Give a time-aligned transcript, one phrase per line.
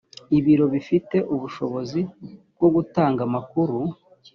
[0.37, 2.01] ibiro bifite ubushobozi
[2.55, 3.77] bwo gutanga amakuru